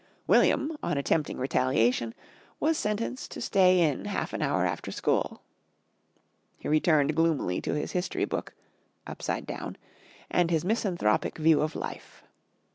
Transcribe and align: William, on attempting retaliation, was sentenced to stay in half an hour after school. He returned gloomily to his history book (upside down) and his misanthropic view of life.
William, 0.25 0.75
on 0.81 0.97
attempting 0.97 1.37
retaliation, 1.37 2.15
was 2.59 2.75
sentenced 2.75 3.29
to 3.29 3.39
stay 3.39 3.81
in 3.81 4.05
half 4.05 4.33
an 4.33 4.41
hour 4.41 4.65
after 4.65 4.89
school. 4.89 5.43
He 6.57 6.67
returned 6.67 7.15
gloomily 7.15 7.61
to 7.61 7.75
his 7.75 7.91
history 7.91 8.25
book 8.25 8.55
(upside 9.05 9.45
down) 9.45 9.77
and 10.31 10.49
his 10.49 10.65
misanthropic 10.65 11.37
view 11.37 11.61
of 11.61 11.75
life. 11.75 12.23